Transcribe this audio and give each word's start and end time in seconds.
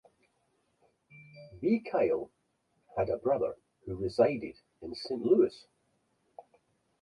Bee 1.61 1.79
Kyle 1.83 2.31
had 2.97 3.09
a 3.09 3.17
brother 3.19 3.55
who 3.85 3.95
resided 3.95 4.55
in 4.81 4.95
Saint 4.95 5.21
Louis. 5.23 5.67